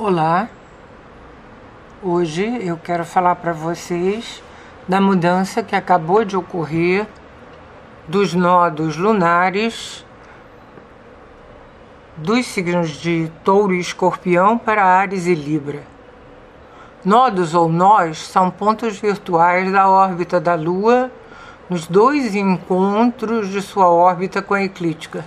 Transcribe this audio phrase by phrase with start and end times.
[0.00, 0.48] Olá,
[2.00, 4.40] hoje eu quero falar para vocês
[4.86, 7.04] da mudança que acabou de ocorrer
[8.06, 10.06] dos nodos lunares
[12.16, 15.82] dos signos de Touro e Escorpião para Ares e Libra.
[17.04, 21.10] Nodos ou nós são pontos virtuais da órbita da Lua
[21.68, 25.24] nos dois encontros de sua órbita com a eclíptica.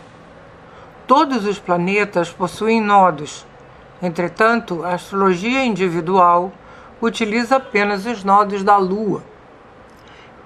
[1.06, 3.46] Todos os planetas possuem nodos
[4.02, 6.51] Entretanto, a astrologia individual
[7.00, 9.23] utiliza apenas os nodos da Lua,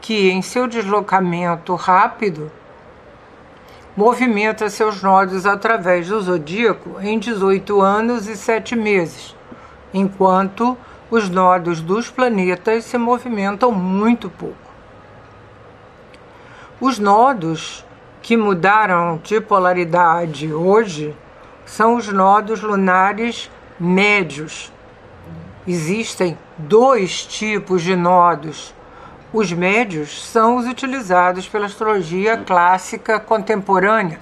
[0.01, 2.51] que em seu deslocamento rápido
[3.95, 9.33] movimenta seus nodos através do zodíaco em 18 anos e 7 meses,
[9.93, 10.77] enquanto
[11.09, 14.55] os nodos dos planetas se movimentam muito pouco.
[16.81, 17.85] Os nodos
[18.21, 21.15] que mudaram de polaridade hoje
[21.65, 24.71] são os nodos lunares médios.
[25.67, 28.73] Existem dois tipos de nodos.
[29.33, 34.19] Os médios são os utilizados pela astrologia clássica contemporânea,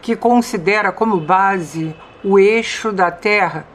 [0.00, 3.66] que considera como base o eixo da Terra.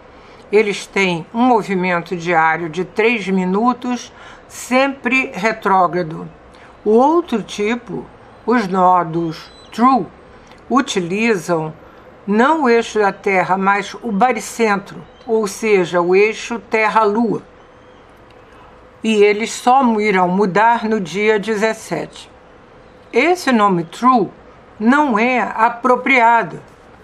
[0.52, 4.14] Eles têm um movimento diário de 3 minutos,
[4.48, 6.30] sempre retrógrado.
[6.86, 8.06] O outro tipo,
[8.46, 10.06] os nodos true,
[10.70, 11.74] utilizam
[12.28, 17.42] não o eixo da Terra, mas o baricentro, ou seja, o eixo Terra-Lua.
[19.02, 22.30] E eles só irão mudar no dia 17.
[23.14, 24.30] Esse nome True
[24.78, 26.60] não é apropriado,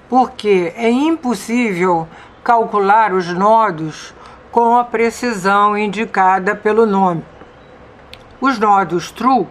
[0.09, 2.05] porque é impossível
[2.44, 4.13] calcular os nodos
[4.51, 7.23] com a precisão indicada pelo nome.
[8.41, 9.47] Os nodos True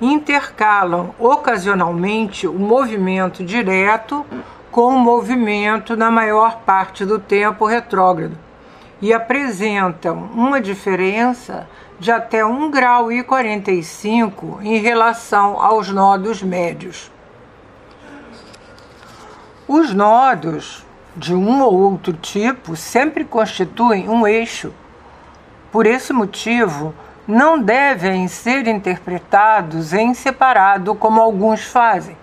[0.00, 4.24] intercalam ocasionalmente o movimento direto
[4.70, 8.36] com o movimento na maior parte do tempo retrógrado
[9.00, 17.10] e apresentam uma diferença de até 1 grau e 45 em relação aos nodos médios.
[19.66, 20.84] Os nodos
[21.16, 24.72] de um ou outro tipo sempre constituem um eixo.
[25.72, 26.94] Por esse motivo,
[27.26, 32.16] não devem ser interpretados em separado como alguns fazem.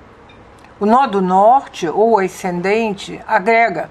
[0.78, 3.90] O nó do norte ou ascendente agrega,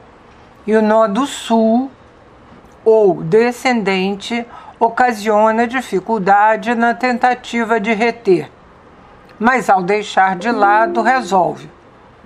[0.66, 1.90] e o nó do sul
[2.84, 4.46] ou descendente
[4.78, 8.50] ocasiona dificuldade na tentativa de reter,
[9.38, 11.70] mas ao deixar de lado resolve.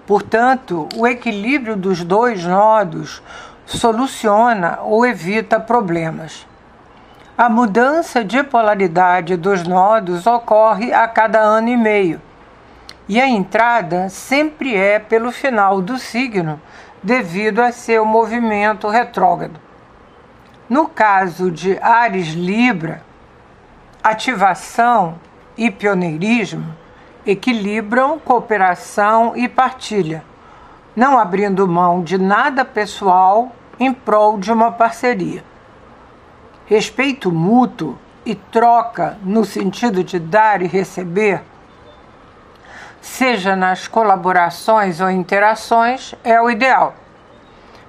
[0.04, 3.22] Portanto, o equilíbrio dos dois nodos
[3.64, 6.44] soluciona ou evita problemas.
[7.36, 12.27] A mudança de polaridade dos nodos ocorre a cada ano e meio
[13.08, 16.60] e a entrada sempre é pelo final do signo,
[17.02, 19.58] devido a seu movimento retrógrado.
[20.68, 23.02] No caso de Ares Libra,
[24.02, 25.14] ativação
[25.56, 26.76] e pioneirismo
[27.24, 30.22] equilibram cooperação e partilha,
[30.94, 35.42] não abrindo mão de nada pessoal em prol de uma parceria.
[36.66, 41.42] Respeito mútuo e troca no sentido de dar e receber
[43.00, 46.94] seja nas colaborações ou interações, é o ideal.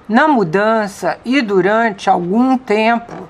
[0.08, 3.30] Na mudança e durante algum tempo,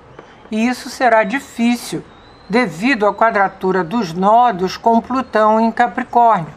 [0.52, 2.04] isso será difícil
[2.50, 6.54] devido à quadratura dos nodos com Plutão em Capricórnio,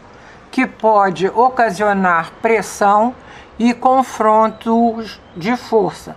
[0.50, 3.14] que pode ocasionar pressão
[3.58, 6.16] e confrontos de força.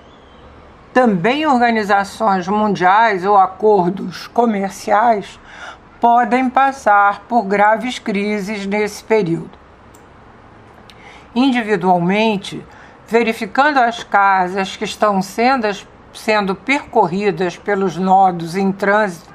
[0.93, 5.39] Também organizações mundiais ou acordos comerciais
[6.05, 9.57] podem passar por graves crises nesse período.
[11.33, 12.63] Individualmente,
[13.07, 15.65] verificando as casas que estão sendo,
[16.13, 19.33] sendo percorridas pelos nodos em trânsito,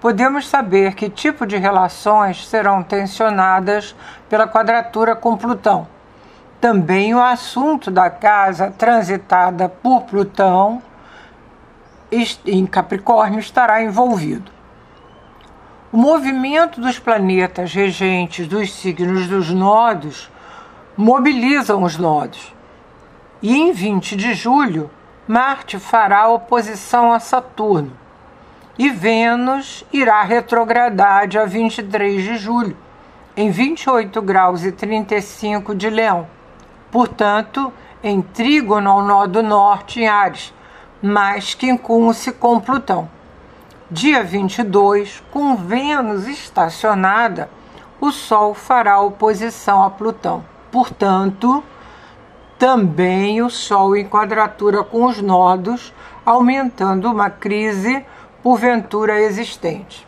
[0.00, 3.92] podemos saber que tipo de relações serão tensionadas
[4.28, 5.88] pela quadratura com Plutão.
[6.60, 10.80] Também o assunto da casa transitada por Plutão
[12.46, 14.53] em Capricórnio estará envolvido.
[15.94, 20.28] O movimento dos planetas regentes dos signos dos nodos
[20.96, 22.52] mobilizam os nodos.
[23.40, 24.90] E em 20 de julho,
[25.28, 27.92] Marte fará oposição a Saturno.
[28.76, 32.76] E Vênus irá retrogradar dia 23 de julho,
[33.36, 36.26] em 28 graus e 35 de Leão.
[36.90, 40.52] Portanto, em trígono ao nó do norte em Ares,
[41.00, 43.08] mas que incumbe com Plutão.
[43.94, 47.48] Dia 22, com Vênus estacionada,
[48.00, 50.44] o Sol fará oposição a Plutão.
[50.72, 51.62] Portanto,
[52.58, 55.94] também o Sol em quadratura com os nodos,
[56.26, 58.04] aumentando uma crise
[58.42, 60.04] porventura existente.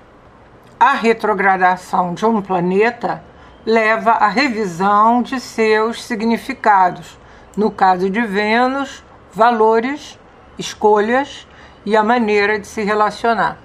[0.80, 3.22] A retrogradação de um planeta
[3.64, 7.16] leva à revisão de seus significados,
[7.56, 10.18] no caso de Vênus, valores,
[10.58, 11.46] escolhas
[11.84, 13.64] e a maneira de se relacionar.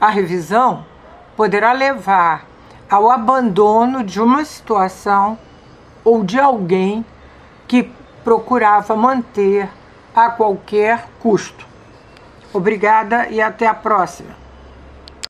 [0.00, 0.84] A revisão
[1.36, 2.46] poderá levar
[2.88, 5.36] ao abandono de uma situação
[6.04, 7.04] ou de alguém
[7.66, 7.90] que
[8.22, 9.68] procurava manter
[10.14, 11.66] a qualquer custo.
[12.52, 14.47] Obrigada e até a próxima.